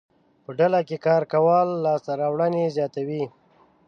په 0.43 0.51
ډله 0.59 0.79
کې 0.87 0.97
کار 1.05 1.23
کول 1.33 1.67
لاسته 1.85 2.11
راوړنې 2.21 2.63
زیاتوي. 2.75 3.23